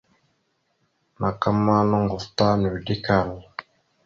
[1.19, 3.29] Naaka ma nòŋgov ta nʉʉde kal.